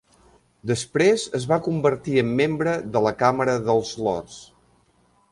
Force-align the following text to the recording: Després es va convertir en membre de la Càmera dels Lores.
Després 0.69 1.25
es 1.39 1.43
va 1.51 1.59
convertir 1.67 2.15
en 2.21 2.31
membre 2.39 2.73
de 2.95 3.03
la 3.07 3.11
Càmera 3.19 3.55
dels 3.67 3.91
Lores. 4.07 4.39